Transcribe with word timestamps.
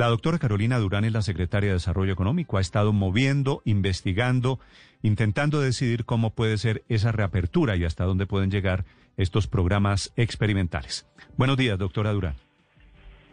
La 0.00 0.06
doctora 0.06 0.38
Carolina 0.38 0.78
Durán 0.78 1.04
es 1.04 1.12
la 1.12 1.20
secretaria 1.20 1.68
de 1.68 1.74
Desarrollo 1.74 2.14
Económico. 2.14 2.56
Ha 2.56 2.62
estado 2.62 2.94
moviendo, 2.94 3.60
investigando, 3.66 4.58
intentando 5.02 5.60
decidir 5.60 6.06
cómo 6.06 6.30
puede 6.30 6.56
ser 6.56 6.84
esa 6.88 7.12
reapertura 7.12 7.76
y 7.76 7.84
hasta 7.84 8.04
dónde 8.04 8.24
pueden 8.24 8.50
llegar 8.50 8.86
estos 9.18 9.46
programas 9.46 10.10
experimentales. 10.16 11.06
Buenos 11.36 11.58
días, 11.58 11.78
doctora 11.78 12.12
Durán. 12.12 12.32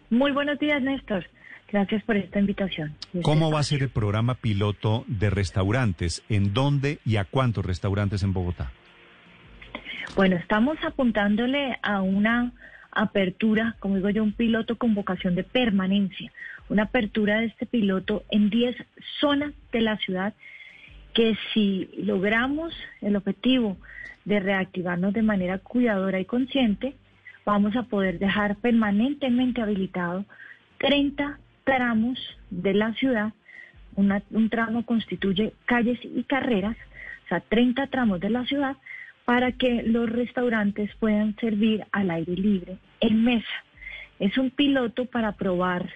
Muy 0.10 0.34
buenos 0.34 0.60
días, 0.60 0.82
Néstor. 0.82 1.30
Gracias 1.72 2.04
por 2.04 2.18
esta 2.18 2.38
invitación. 2.38 2.98
¿Cómo 3.22 3.50
va 3.50 3.62
a 3.62 3.64
ser 3.64 3.82
el 3.84 3.90
programa 3.90 4.34
piloto 4.34 5.06
de 5.08 5.30
restaurantes? 5.30 6.22
¿En 6.28 6.54
dónde 6.54 7.00
y 7.06 7.16
a 7.16 7.24
cuántos 7.24 7.66
restaurantes 7.66 8.24
en 8.24 8.34
Bogotá? 8.34 8.74
Bueno, 10.18 10.36
estamos 10.36 10.78
apuntándole 10.86 11.78
a 11.82 12.02
una 12.02 12.52
apertura, 12.98 13.76
como 13.80 13.96
digo 13.96 14.10
yo, 14.10 14.24
un 14.24 14.34
piloto 14.34 14.76
con 14.78 14.96
vocación 14.96 15.36
de 15.36 15.44
permanencia, 15.44 16.32
una 16.68 16.84
apertura 16.84 17.40
de 17.40 17.46
este 17.46 17.66
piloto 17.66 18.24
en 18.32 18.50
10 18.50 18.76
zonas 19.20 19.54
de 19.72 19.82
la 19.82 19.98
ciudad 19.98 20.34
que 21.14 21.38
si 21.54 21.90
logramos 21.98 22.74
el 23.02 23.16
objetivo 23.16 23.78
de 24.26 24.40
reactivarnos 24.40 25.14
de 25.14 25.22
manera 25.22 25.60
cuidadora 25.60 26.20
y 26.20 26.26
consciente, 26.26 26.96
vamos 27.46 27.76
a 27.76 27.84
poder 27.84 28.20
dejar 28.20 28.58
permanentemente 28.58 29.62
habilitado 29.62 30.26
30 30.80 31.40
tramos 31.64 32.20
de 32.50 32.74
la 32.74 32.94
ciudad. 32.94 33.34
un 33.96 34.50
tramo 34.50 34.86
constituye 34.86 35.54
calles 35.66 36.00
y 36.04 36.24
carreras, 36.24 36.78
o 37.26 37.28
sea, 37.30 37.40
30 37.42 37.88
tramos 37.88 38.20
de 38.20 38.30
la 38.30 38.46
ciudad 38.46 38.76
para 39.26 39.52
que 39.52 39.84
los 39.84 40.10
restaurantes 40.10 40.90
puedan 41.00 41.36
servir 41.36 41.86
al 41.92 42.12
aire 42.12 42.34
libre 42.34 42.78
en 43.00 43.24
mesa. 43.24 43.64
Es 44.20 44.38
un 44.38 44.50
piloto 44.50 45.06
para 45.06 45.34
probar 45.34 45.90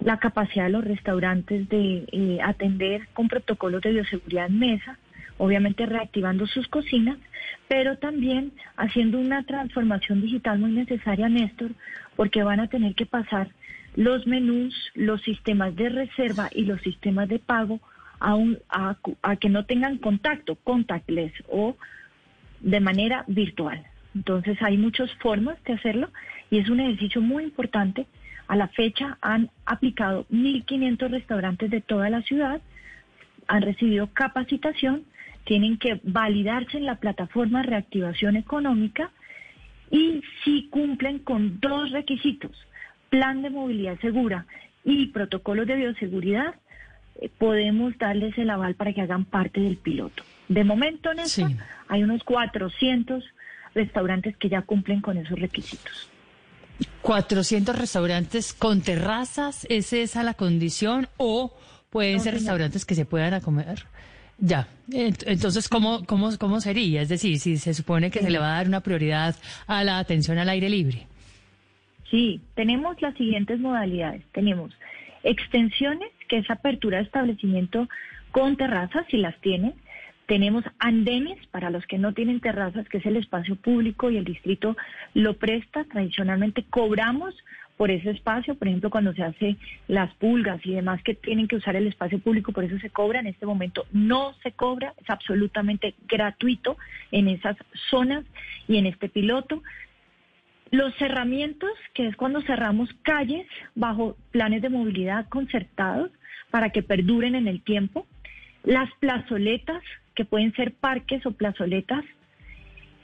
la 0.00 0.18
capacidad 0.18 0.64
de 0.64 0.70
los 0.70 0.84
restaurantes 0.84 1.68
de 1.68 2.04
eh, 2.12 2.38
atender 2.42 3.08
con 3.12 3.28
protocolos 3.28 3.82
de 3.82 3.92
bioseguridad 3.92 4.46
en 4.46 4.58
mesa, 4.58 4.98
obviamente 5.38 5.86
reactivando 5.86 6.46
sus 6.46 6.68
cocinas, 6.68 7.18
pero 7.68 7.96
también 7.98 8.52
haciendo 8.76 9.18
una 9.18 9.44
transformación 9.44 10.20
digital 10.20 10.58
muy 10.58 10.72
necesaria, 10.72 11.28
Néstor, 11.28 11.72
porque 12.16 12.42
van 12.42 12.60
a 12.60 12.68
tener 12.68 12.94
que 12.94 13.06
pasar 13.06 13.48
los 13.96 14.26
menús, 14.26 14.74
los 14.94 15.22
sistemas 15.22 15.74
de 15.76 15.88
reserva 15.88 16.50
y 16.52 16.64
los 16.64 16.80
sistemas 16.82 17.28
de 17.28 17.38
pago 17.38 17.80
a, 18.20 18.36
a, 18.68 18.96
a 19.22 19.36
que 19.36 19.48
no 19.48 19.64
tengan 19.64 19.98
contacto, 19.98 20.56
contactless 20.56 21.32
o 21.48 21.76
de 22.60 22.80
manera 22.80 23.24
virtual. 23.28 23.84
Entonces 24.14 24.56
hay 24.62 24.76
muchas 24.76 25.12
formas 25.14 25.62
de 25.64 25.74
hacerlo 25.74 26.10
y 26.50 26.58
es 26.58 26.68
un 26.68 26.80
ejercicio 26.80 27.20
muy 27.20 27.44
importante. 27.44 28.06
A 28.46 28.56
la 28.56 28.68
fecha 28.68 29.18
han 29.20 29.50
aplicado 29.64 30.26
1.500 30.30 31.10
restaurantes 31.10 31.70
de 31.70 31.80
toda 31.80 32.10
la 32.10 32.22
ciudad, 32.22 32.60
han 33.48 33.62
recibido 33.62 34.08
capacitación, 34.08 35.04
tienen 35.44 35.78
que 35.78 36.00
validarse 36.04 36.78
en 36.78 36.86
la 36.86 36.96
plataforma 36.96 37.62
de 37.62 37.68
reactivación 37.68 38.36
económica 38.36 39.10
y 39.90 40.22
si 40.42 40.68
cumplen 40.68 41.18
con 41.18 41.60
dos 41.60 41.90
requisitos, 41.90 42.52
plan 43.10 43.42
de 43.42 43.50
movilidad 43.50 43.98
segura 44.00 44.46
y 44.84 45.06
protocolos 45.08 45.66
de 45.66 45.76
bioseguridad, 45.76 46.54
eh, 47.20 47.30
podemos 47.38 47.96
darles 47.98 48.36
el 48.38 48.50
aval 48.50 48.74
para 48.74 48.92
que 48.92 49.02
hagan 49.02 49.24
parte 49.24 49.60
del 49.60 49.76
piloto. 49.76 50.22
De 50.48 50.64
momento, 50.64 51.12
Néstor, 51.14 51.50
hay 51.88 52.02
unos 52.02 52.22
400 52.24 53.24
restaurantes 53.74 54.36
que 54.36 54.48
ya 54.48 54.62
cumplen 54.62 55.00
con 55.00 55.16
esos 55.16 55.38
requisitos. 55.38 56.08
400 57.02 57.78
restaurantes 57.78 58.52
con 58.52 58.80
terrazas, 58.80 59.66
¿es 59.70 59.92
esa 59.92 60.22
la 60.22 60.34
condición? 60.34 61.08
¿O 61.16 61.56
pueden 61.90 62.20
ser 62.20 62.34
restaurantes 62.34 62.84
que 62.84 62.94
se 62.94 63.04
puedan 63.04 63.40
comer? 63.40 63.84
Ya, 64.38 64.66
entonces, 64.90 65.68
¿cómo, 65.68 66.04
cómo, 66.06 66.30
¿cómo 66.38 66.60
sería? 66.60 67.02
Es 67.02 67.08
decir, 67.08 67.38
si 67.38 67.56
se 67.56 67.72
supone 67.72 68.10
que 68.10 68.20
se 68.20 68.30
le 68.30 68.38
va 68.38 68.54
a 68.54 68.56
dar 68.56 68.66
una 68.66 68.80
prioridad 68.80 69.36
a 69.66 69.84
la 69.84 69.98
atención 69.98 70.38
al 70.38 70.48
aire 70.48 70.68
libre. 70.68 71.06
Sí, 72.10 72.40
tenemos 72.54 73.00
las 73.00 73.14
siguientes 73.16 73.60
modalidades. 73.60 74.22
Tenemos 74.32 74.72
extensiones, 75.22 76.10
que 76.28 76.38
es 76.38 76.50
apertura 76.50 76.98
de 76.98 77.04
establecimiento 77.04 77.88
con 78.32 78.56
terrazas, 78.56 79.06
si 79.10 79.16
las 79.18 79.40
tienen. 79.40 79.74
Tenemos 80.26 80.64
andenes 80.78 81.38
para 81.48 81.70
los 81.70 81.86
que 81.86 81.98
no 81.98 82.14
tienen 82.14 82.40
terrazas, 82.40 82.88
que 82.88 82.98
es 82.98 83.06
el 83.06 83.16
espacio 83.16 83.56
público 83.56 84.10
y 84.10 84.16
el 84.16 84.24
distrito 84.24 84.76
lo 85.12 85.34
presta. 85.34 85.84
Tradicionalmente 85.84 86.64
cobramos 86.70 87.34
por 87.76 87.90
ese 87.90 88.10
espacio, 88.10 88.54
por 88.54 88.68
ejemplo, 88.68 88.88
cuando 88.88 89.12
se 89.14 89.22
hace 89.22 89.56
las 89.88 90.14
pulgas 90.14 90.64
y 90.64 90.72
demás 90.74 91.02
que 91.02 91.14
tienen 91.14 91.48
que 91.48 91.56
usar 91.56 91.76
el 91.76 91.88
espacio 91.88 92.20
público, 92.20 92.52
por 92.52 92.64
eso 92.64 92.78
se 92.78 92.90
cobra. 92.90 93.20
En 93.20 93.26
este 93.26 93.46
momento 93.46 93.86
no 93.92 94.34
se 94.42 94.52
cobra, 94.52 94.94
es 95.02 95.10
absolutamente 95.10 95.94
gratuito 96.08 96.76
en 97.10 97.28
esas 97.28 97.56
zonas 97.90 98.24
y 98.68 98.76
en 98.78 98.86
este 98.86 99.08
piloto. 99.08 99.62
Los 100.70 100.94
cerramientos, 100.96 101.70
que 101.94 102.06
es 102.06 102.16
cuando 102.16 102.42
cerramos 102.42 102.90
calles 103.02 103.46
bajo 103.74 104.16
planes 104.30 104.62
de 104.62 104.70
movilidad 104.70 105.28
concertados 105.28 106.10
para 106.50 106.70
que 106.70 106.82
perduren 106.82 107.34
en 107.34 107.48
el 107.48 107.60
tiempo. 107.62 108.06
Las 108.62 108.88
plazoletas, 109.00 109.82
que 110.14 110.24
pueden 110.24 110.52
ser 110.54 110.74
parques 110.74 111.24
o 111.26 111.32
plazoletas, 111.32 112.04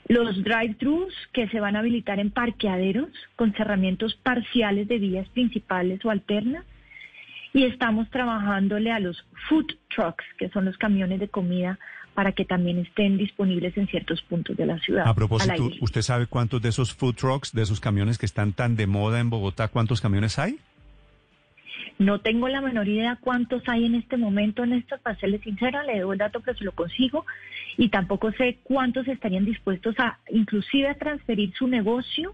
los 0.07 0.43
drive-thrus 0.43 1.13
que 1.31 1.47
se 1.49 1.59
van 1.59 1.75
a 1.75 1.79
habilitar 1.79 2.19
en 2.19 2.31
parqueaderos 2.31 3.09
con 3.35 3.53
cerramientos 3.53 4.15
parciales 4.15 4.87
de 4.87 4.99
vías 4.99 5.27
principales 5.29 6.03
o 6.03 6.09
alternas. 6.09 6.65
Y 7.53 7.65
estamos 7.65 8.09
trabajándole 8.09 8.91
a 8.91 8.99
los 8.99 9.25
food 9.49 9.67
trucks, 9.93 10.23
que 10.37 10.49
son 10.49 10.65
los 10.65 10.77
camiones 10.77 11.19
de 11.19 11.27
comida, 11.27 11.79
para 12.13 12.31
que 12.31 12.45
también 12.45 12.79
estén 12.79 13.17
disponibles 13.17 13.77
en 13.77 13.87
ciertos 13.87 14.21
puntos 14.21 14.57
de 14.57 14.65
la 14.65 14.79
ciudad. 14.79 15.07
A 15.07 15.13
propósito, 15.13 15.69
¿usted 15.81 16.01
sabe 16.01 16.27
cuántos 16.27 16.61
de 16.61 16.69
esos 16.69 16.93
food 16.93 17.15
trucks, 17.15 17.53
de 17.53 17.61
esos 17.61 17.79
camiones 17.79 18.17
que 18.17 18.25
están 18.25 18.53
tan 18.53 18.75
de 18.75 18.87
moda 18.87 19.19
en 19.19 19.29
Bogotá, 19.29 19.67
cuántos 19.67 20.01
camiones 20.01 20.39
hay? 20.39 20.59
No 21.99 22.19
tengo 22.19 22.47
la 22.47 22.61
menor 22.61 22.87
idea 22.87 23.17
cuántos 23.19 23.61
hay 23.67 23.85
en 23.85 23.95
este 23.95 24.17
momento, 24.17 24.65
Néstor, 24.65 24.99
para 25.01 25.19
serle 25.19 25.39
sincera, 25.39 25.83
le 25.83 25.95
debo 25.95 26.13
el 26.13 26.19
dato, 26.19 26.39
pero 26.41 26.57
se 26.57 26.63
lo 26.63 26.71
consigo. 26.71 27.25
Y 27.77 27.89
tampoco 27.89 28.31
sé 28.31 28.57
cuántos 28.63 29.07
estarían 29.07 29.45
dispuestos 29.45 29.95
a, 29.99 30.19
inclusive, 30.29 30.89
a 30.89 30.95
transferir 30.95 31.53
su 31.53 31.67
negocio 31.67 32.33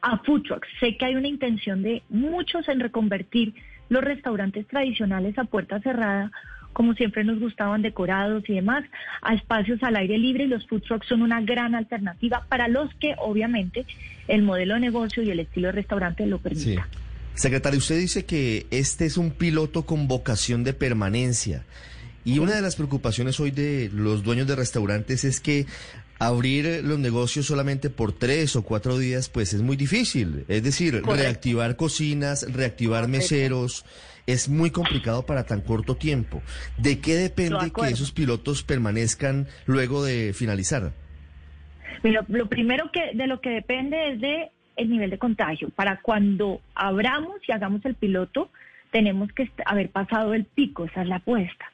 a 0.00 0.18
food 0.18 0.42
trucks. 0.42 0.68
Sé 0.80 0.96
que 0.96 1.04
hay 1.04 1.14
una 1.14 1.28
intención 1.28 1.82
de 1.82 2.02
muchos 2.08 2.68
en 2.68 2.80
reconvertir 2.80 3.54
los 3.88 4.02
restaurantes 4.02 4.66
tradicionales 4.66 5.38
a 5.38 5.44
puerta 5.44 5.80
cerrada, 5.80 6.30
como 6.72 6.94
siempre 6.94 7.24
nos 7.24 7.38
gustaban, 7.38 7.82
decorados 7.82 8.48
y 8.48 8.54
demás, 8.54 8.84
a 9.20 9.34
espacios 9.34 9.82
al 9.82 9.96
aire 9.96 10.18
libre 10.18 10.44
y 10.44 10.48
los 10.48 10.66
food 10.66 10.82
trucks 10.82 11.06
son 11.06 11.22
una 11.22 11.40
gran 11.42 11.74
alternativa 11.74 12.44
para 12.48 12.68
los 12.68 12.92
que, 12.94 13.14
obviamente, 13.18 13.84
el 14.28 14.42
modelo 14.42 14.74
de 14.74 14.80
negocio 14.80 15.22
y 15.22 15.30
el 15.30 15.40
estilo 15.40 15.68
de 15.68 15.72
restaurante 15.72 16.26
lo 16.26 16.38
permita. 16.38 16.88
Secretario, 17.34 17.78
usted 17.78 17.98
dice 17.98 18.24
que 18.24 18.66
este 18.70 19.06
es 19.06 19.16
un 19.16 19.30
piloto 19.30 19.86
con 19.86 20.06
vocación 20.06 20.64
de 20.64 20.74
permanencia. 20.74 21.64
Y 22.24 22.38
una 22.38 22.54
de 22.54 22.62
las 22.62 22.76
preocupaciones 22.76 23.40
hoy 23.40 23.50
de 23.50 23.90
los 23.92 24.22
dueños 24.22 24.46
de 24.46 24.54
restaurantes 24.54 25.24
es 25.24 25.40
que 25.40 25.66
abrir 26.18 26.82
los 26.84 26.98
negocios 26.98 27.46
solamente 27.46 27.90
por 27.90 28.12
tres 28.12 28.54
o 28.54 28.62
cuatro 28.62 28.96
días, 28.96 29.28
pues 29.28 29.54
es 29.54 29.62
muy 29.62 29.76
difícil. 29.76 30.44
Es 30.46 30.62
decir, 30.62 31.02
reactivar 31.04 31.74
cocinas, 31.74 32.46
reactivar 32.52 33.08
meseros, 33.08 33.84
es 34.26 34.48
muy 34.48 34.70
complicado 34.70 35.26
para 35.26 35.44
tan 35.44 35.62
corto 35.62 35.96
tiempo. 35.96 36.42
¿De 36.78 37.00
qué 37.00 37.16
depende 37.16 37.72
que 37.72 37.88
esos 37.88 38.12
pilotos 38.12 38.62
permanezcan 38.62 39.48
luego 39.66 40.04
de 40.04 40.32
finalizar? 40.32 40.92
lo 42.02 42.48
primero 42.48 42.90
que 42.92 43.16
de 43.16 43.28
lo 43.28 43.40
que 43.40 43.50
depende 43.50 44.12
es 44.12 44.20
de 44.20 44.50
el 44.76 44.90
nivel 44.90 45.10
de 45.10 45.18
contagio. 45.18 45.70
Para 45.70 46.00
cuando 46.00 46.60
abramos 46.74 47.36
y 47.46 47.52
hagamos 47.52 47.84
el 47.84 47.94
piloto, 47.94 48.50
tenemos 48.90 49.32
que 49.32 49.50
haber 49.66 49.90
pasado 49.90 50.34
el 50.34 50.44
pico, 50.44 50.84
esa 50.84 51.02
es 51.02 51.08
la 51.08 51.16
apuesta, 51.16 51.64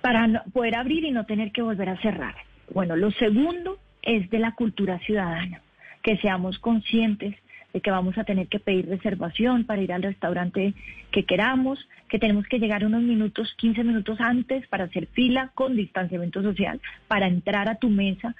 para 0.00 0.44
poder 0.52 0.74
abrir 0.74 1.04
y 1.04 1.10
no 1.10 1.26
tener 1.26 1.52
que 1.52 1.62
volver 1.62 1.90
a 1.90 2.00
cerrar. 2.00 2.34
Bueno, 2.72 2.96
lo 2.96 3.10
segundo 3.12 3.78
es 4.02 4.28
de 4.30 4.38
la 4.38 4.52
cultura 4.52 4.98
ciudadana, 5.00 5.60
que 6.02 6.16
seamos 6.18 6.58
conscientes 6.58 7.34
de 7.72 7.80
que 7.82 7.90
vamos 7.90 8.16
a 8.16 8.24
tener 8.24 8.48
que 8.48 8.58
pedir 8.58 8.88
reservación 8.88 9.64
para 9.64 9.82
ir 9.82 9.92
al 9.92 10.02
restaurante 10.02 10.72
que 11.10 11.24
queramos, 11.24 11.78
que 12.08 12.18
tenemos 12.18 12.46
que 12.46 12.58
llegar 12.58 12.84
unos 12.84 13.02
minutos, 13.02 13.54
15 13.58 13.84
minutos 13.84 14.18
antes 14.20 14.66
para 14.68 14.84
hacer 14.84 15.06
fila 15.08 15.50
con 15.54 15.76
distanciamiento 15.76 16.42
social, 16.42 16.80
para 17.06 17.26
entrar 17.26 17.68
a 17.68 17.76
tu 17.76 17.90
mesa, 17.90 18.34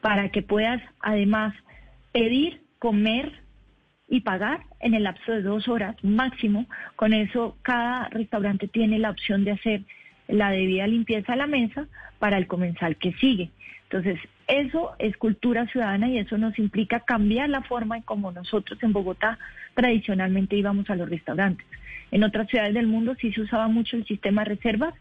para 0.00 0.30
que 0.30 0.42
puedas 0.42 0.82
además 1.00 1.54
pedir 2.12 2.65
comer 2.78 3.32
y 4.08 4.20
pagar 4.20 4.60
en 4.80 4.94
el 4.94 5.04
lapso 5.04 5.32
de 5.32 5.42
dos 5.42 5.68
horas 5.68 5.96
máximo. 6.02 6.66
Con 6.94 7.12
eso, 7.12 7.56
cada 7.62 8.08
restaurante 8.08 8.68
tiene 8.68 8.98
la 8.98 9.10
opción 9.10 9.44
de 9.44 9.52
hacer 9.52 9.82
la 10.28 10.50
debida 10.50 10.86
limpieza 10.86 11.32
a 11.32 11.36
la 11.36 11.46
mesa 11.46 11.86
para 12.18 12.38
el 12.38 12.46
comensal 12.46 12.96
que 12.96 13.12
sigue. 13.14 13.50
Entonces, 13.84 14.18
eso 14.48 14.92
es 14.98 15.16
cultura 15.16 15.66
ciudadana 15.66 16.08
y 16.08 16.18
eso 16.18 16.38
nos 16.38 16.58
implica 16.58 17.00
cambiar 17.00 17.48
la 17.48 17.62
forma 17.62 17.96
en 17.96 18.02
cómo 18.02 18.32
nosotros 18.32 18.80
en 18.82 18.92
Bogotá 18.92 19.38
tradicionalmente 19.74 20.56
íbamos 20.56 20.88
a 20.90 20.96
los 20.96 21.08
restaurantes. 21.08 21.66
En 22.10 22.22
otras 22.22 22.48
ciudades 22.48 22.74
del 22.74 22.86
mundo 22.86 23.16
sí 23.20 23.32
se 23.32 23.40
usaba 23.40 23.68
mucho 23.68 23.96
el 23.96 24.06
sistema 24.06 24.42
de 24.42 24.54
reservas 24.54 24.94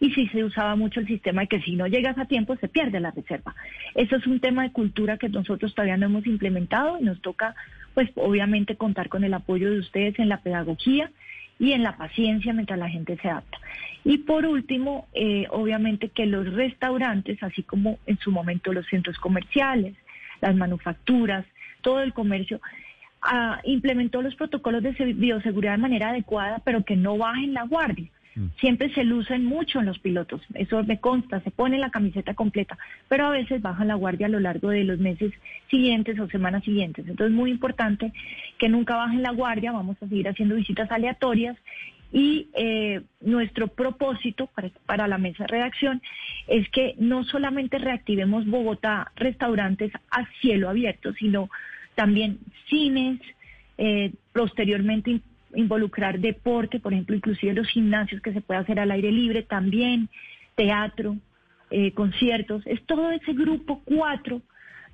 y 0.00 0.10
sí 0.12 0.28
se 0.28 0.44
usaba 0.44 0.76
mucho 0.76 1.00
el 1.00 1.06
sistema 1.06 1.42
de 1.42 1.48
que 1.48 1.62
si 1.62 1.74
no 1.74 1.86
llegas 1.86 2.18
a 2.18 2.26
tiempo 2.26 2.56
se 2.56 2.68
pierde 2.68 3.00
la 3.00 3.10
reserva. 3.10 3.54
Eso 3.94 4.16
es 4.16 4.26
un 4.26 4.40
tema 4.40 4.62
de 4.64 4.72
cultura 4.72 5.16
que 5.16 5.28
nosotros 5.28 5.74
todavía 5.74 5.96
no 5.96 6.06
hemos 6.06 6.26
implementado 6.26 6.98
y 7.00 7.04
nos 7.04 7.20
toca, 7.22 7.54
pues 7.94 8.10
obviamente, 8.14 8.76
contar 8.76 9.08
con 9.08 9.24
el 9.24 9.34
apoyo 9.34 9.70
de 9.70 9.78
ustedes 9.78 10.18
en 10.18 10.28
la 10.28 10.42
pedagogía 10.42 11.10
y 11.58 11.72
en 11.72 11.82
la 11.82 11.96
paciencia 11.96 12.52
mientras 12.52 12.78
la 12.78 12.90
gente 12.90 13.16
se 13.16 13.28
adapta. 13.28 13.58
Y 14.04 14.18
por 14.18 14.46
último, 14.46 15.08
eh, 15.14 15.46
obviamente 15.50 16.10
que 16.10 16.26
los 16.26 16.52
restaurantes, 16.52 17.42
así 17.42 17.62
como 17.62 17.98
en 18.06 18.18
su 18.18 18.30
momento 18.30 18.72
los 18.72 18.86
centros 18.86 19.18
comerciales, 19.18 19.94
las 20.40 20.54
manufacturas, 20.54 21.46
todo 21.80 22.00
el 22.02 22.12
comercio, 22.12 22.60
ah, 23.22 23.60
implementó 23.64 24.20
los 24.20 24.34
protocolos 24.34 24.82
de 24.82 24.92
bioseguridad 25.14 25.72
de 25.72 25.78
manera 25.78 26.10
adecuada, 26.10 26.60
pero 26.64 26.84
que 26.84 26.96
no 26.96 27.16
bajen 27.16 27.54
la 27.54 27.62
guardia. 27.62 28.08
Mm. 28.36 28.48
Siempre 28.60 28.92
se 28.94 29.02
lucen 29.02 29.44
mucho 29.44 29.80
en 29.80 29.86
los 29.86 29.98
pilotos, 29.98 30.42
eso 30.54 30.84
me 30.84 31.00
consta, 31.00 31.40
se 31.40 31.50
pone 31.50 31.78
la 31.78 31.90
camiseta 31.90 32.34
completa, 32.34 32.78
pero 33.08 33.26
a 33.26 33.30
veces 33.30 33.62
bajan 33.62 33.88
la 33.88 33.94
guardia 33.94 34.26
a 34.26 34.30
lo 34.30 34.40
largo 34.40 34.68
de 34.68 34.84
los 34.84 34.98
meses 34.98 35.32
siguientes 35.70 36.18
o 36.20 36.28
semanas 36.28 36.62
siguientes. 36.62 37.08
Entonces 37.08 37.32
es 37.32 37.36
muy 37.36 37.50
importante 37.50 38.12
que 38.58 38.68
nunca 38.68 38.96
bajen 38.96 39.22
la 39.22 39.32
guardia, 39.32 39.72
vamos 39.72 39.96
a 40.02 40.08
seguir 40.08 40.28
haciendo 40.28 40.54
visitas 40.54 40.90
aleatorias 40.90 41.56
y 42.12 42.48
eh, 42.54 43.00
nuestro 43.20 43.68
propósito 43.68 44.46
para, 44.54 44.70
para, 44.86 45.08
la 45.08 45.18
mesa 45.18 45.44
de 45.44 45.48
redacción 45.48 46.02
es 46.46 46.68
que 46.70 46.94
no 46.98 47.24
solamente 47.24 47.78
reactivemos 47.78 48.46
Bogotá 48.46 49.10
restaurantes 49.16 49.90
a 50.10 50.24
cielo 50.40 50.68
abierto, 50.68 51.12
sino 51.14 51.48
también 51.94 52.38
cines, 52.68 53.20
eh, 53.78 54.12
posteriormente 54.32 55.20
involucrar 55.56 56.20
deporte, 56.20 56.78
por 56.78 56.92
ejemplo, 56.92 57.16
inclusive 57.16 57.54
los 57.54 57.68
gimnasios 57.68 58.20
que 58.22 58.32
se 58.32 58.40
puede 58.40 58.60
hacer 58.60 58.78
al 58.78 58.90
aire 58.90 59.10
libre, 59.10 59.42
también 59.42 60.08
teatro, 60.54 61.16
eh, 61.70 61.92
conciertos, 61.92 62.62
es 62.66 62.80
todo 62.86 63.10
ese 63.10 63.32
grupo 63.32 63.82
cuatro 63.84 64.40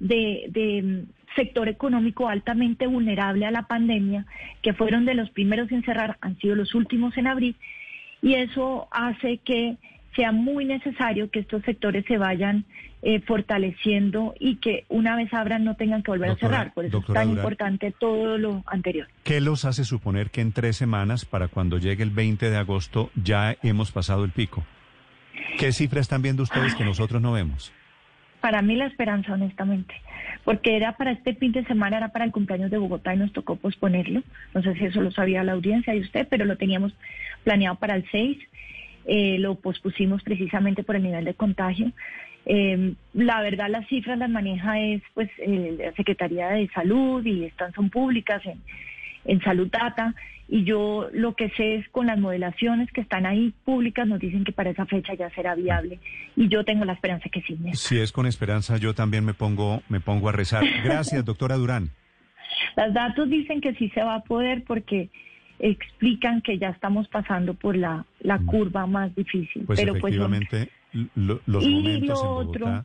de, 0.00 0.46
de, 0.48 0.82
mm, 0.82 1.34
sector 1.36 1.68
económico 1.68 2.28
altamente 2.28 2.86
vulnerable 2.86 3.46
a 3.46 3.50
la 3.50 3.66
pandemia, 3.66 4.26
que 4.62 4.72
fueron 4.72 5.04
de 5.04 5.14
los 5.14 5.30
primeros 5.30 5.70
en 5.72 5.82
cerrar, 5.82 6.18
han 6.20 6.38
sido 6.38 6.54
los 6.54 6.74
últimos 6.74 7.16
en 7.16 7.26
abrir, 7.26 7.56
y 8.20 8.34
eso 8.34 8.88
hace 8.90 9.38
que 9.38 9.76
sea 10.14 10.32
muy 10.32 10.64
necesario 10.64 11.30
que 11.30 11.40
estos 11.40 11.62
sectores 11.64 12.04
se 12.06 12.18
vayan 12.18 12.64
eh, 13.02 13.20
fortaleciendo 13.20 14.34
y 14.38 14.56
que 14.56 14.84
una 14.88 15.16
vez 15.16 15.32
abran 15.32 15.64
no 15.64 15.74
tengan 15.76 16.02
que 16.02 16.10
volver 16.10 16.30
a 16.30 16.36
cerrar. 16.36 16.72
Por 16.72 16.84
eso 16.84 16.98
es 16.98 17.06
tan 17.06 17.30
importante 17.30 17.92
todo 17.98 18.38
lo 18.38 18.62
anterior. 18.66 19.08
¿Qué 19.24 19.40
los 19.40 19.64
hace 19.64 19.84
suponer 19.84 20.30
que 20.30 20.40
en 20.40 20.52
tres 20.52 20.76
semanas, 20.76 21.24
para 21.24 21.48
cuando 21.48 21.78
llegue 21.78 22.02
el 22.02 22.10
20 22.10 22.50
de 22.50 22.56
agosto, 22.56 23.10
ya 23.14 23.56
hemos 23.62 23.90
pasado 23.90 24.24
el 24.24 24.30
pico? 24.30 24.64
¿Qué 25.58 25.72
cifras 25.72 26.02
están 26.02 26.22
viendo 26.22 26.42
ustedes 26.42 26.74
que 26.74 26.84
nosotros 26.84 27.20
no 27.20 27.32
vemos? 27.32 27.72
Para 28.40 28.60
mí 28.60 28.74
la 28.76 28.86
esperanza, 28.86 29.32
honestamente, 29.32 29.94
porque 30.44 30.76
era 30.76 30.96
para 30.96 31.12
este 31.12 31.34
fin 31.34 31.52
de 31.52 31.64
semana, 31.64 31.98
era 31.98 32.08
para 32.08 32.24
el 32.24 32.32
cumpleaños 32.32 32.70
de 32.70 32.78
Bogotá 32.78 33.14
y 33.14 33.18
nos 33.18 33.32
tocó 33.32 33.56
posponerlo. 33.56 34.22
No 34.52 34.62
sé 34.62 34.74
si 34.74 34.84
eso 34.84 35.00
lo 35.00 35.12
sabía 35.12 35.44
la 35.44 35.52
audiencia 35.52 35.94
y 35.94 36.00
usted, 36.00 36.26
pero 36.28 36.44
lo 36.44 36.56
teníamos 36.56 36.92
planeado 37.44 37.76
para 37.76 37.94
el 37.94 38.04
6 38.10 38.38
eh, 39.04 39.38
lo 39.38 39.56
pospusimos 39.56 40.22
precisamente 40.22 40.82
por 40.82 40.96
el 40.96 41.02
nivel 41.02 41.24
de 41.24 41.34
contagio. 41.34 41.92
Eh, 42.44 42.94
la 43.14 43.40
verdad, 43.40 43.68
las 43.68 43.86
cifras 43.88 44.18
las 44.18 44.30
maneja 44.30 44.80
es 44.80 45.02
pues 45.14 45.30
eh, 45.38 45.76
la 45.78 45.92
Secretaría 45.92 46.48
de 46.48 46.68
Salud 46.68 47.24
y 47.24 47.44
están 47.44 47.72
son 47.72 47.88
públicas 47.88 48.44
en, 48.44 48.60
en 49.24 49.40
Salud 49.42 49.68
Data 49.70 50.14
y 50.48 50.64
yo 50.64 51.08
lo 51.12 51.34
que 51.34 51.50
sé 51.50 51.76
es 51.76 51.88
con 51.90 52.06
las 52.06 52.18
modelaciones 52.18 52.90
que 52.92 53.00
están 53.00 53.26
ahí 53.26 53.54
públicas 53.64 54.06
nos 54.06 54.18
dicen 54.18 54.44
que 54.44 54.52
para 54.52 54.70
esa 54.70 54.86
fecha 54.86 55.14
ya 55.14 55.30
será 55.30 55.54
viable 55.54 56.00
y 56.36 56.48
yo 56.48 56.64
tengo 56.64 56.84
la 56.84 56.94
esperanza 56.94 57.28
que 57.30 57.42
sí. 57.42 57.56
Si 57.74 57.98
es 57.98 58.10
con 58.12 58.26
esperanza, 58.26 58.76
yo 58.76 58.92
también 58.92 59.24
me 59.24 59.34
pongo 59.34 59.82
me 59.88 60.00
pongo 60.00 60.28
a 60.28 60.32
rezar. 60.32 60.64
Gracias, 60.84 61.24
doctora 61.24 61.56
Durán. 61.56 61.90
Los 62.76 62.92
datos 62.92 63.30
dicen 63.30 63.60
que 63.60 63.74
sí 63.74 63.88
se 63.90 64.02
va 64.02 64.16
a 64.16 64.24
poder 64.24 64.64
porque 64.64 65.10
explican 65.62 66.42
que 66.42 66.58
ya 66.58 66.70
estamos 66.70 67.08
pasando 67.08 67.54
por 67.54 67.76
la, 67.76 68.04
la 68.20 68.38
mm. 68.38 68.46
curva 68.46 68.86
más 68.86 69.14
difícil. 69.14 69.64
Pues 69.64 69.80
pero 69.80 69.92
pues, 69.92 70.14
efectivamente, 70.14 70.68
los 71.14 71.40
y 71.64 72.00
lo 72.00 72.20
otro, 72.20 72.84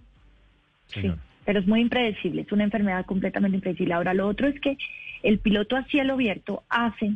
sí, 0.88 1.12
pero 1.44 1.60
es 1.60 1.68
muy 1.68 1.82
impredecible, 1.82 2.44
es 2.44 2.52
una 2.52 2.64
enfermedad 2.64 3.06
completamente 3.06 3.58
impredecible. 3.58 3.96
Ahora, 3.96 4.14
lo 4.14 4.28
otro 4.28 4.48
es 4.48 4.60
que 4.62 4.78
el 5.24 5.40
piloto 5.40 5.76
a 5.76 5.84
cielo 5.86 6.14
abierto 6.14 6.64
hace 6.70 7.14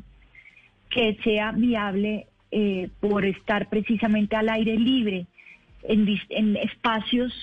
que 0.90 1.18
sea 1.24 1.52
viable 1.52 2.28
eh, 2.52 2.90
por 3.00 3.24
estar 3.24 3.70
precisamente 3.70 4.36
al 4.36 4.50
aire 4.50 4.76
libre, 4.78 5.28
en, 5.84 6.08
en 6.30 6.56
espacios 6.58 7.34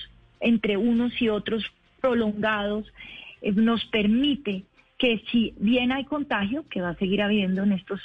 entre 0.41 0.77
unos 0.77 1.19
y 1.21 1.29
otros 1.29 1.63
prolongados, 2.01 2.85
eh, 3.41 3.53
nos 3.53 3.83
permite 3.85 4.63
que 4.99 5.23
si 5.31 5.53
bien 5.57 5.91
hay 5.91 6.03
contagio, 6.03 6.65
que 6.69 6.81
va 6.81 6.89
a 6.89 6.97
seguir 6.97 7.21
habiendo 7.21 7.63
en 7.63 7.71
estos 7.71 8.01